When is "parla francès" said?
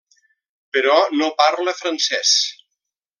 1.43-2.33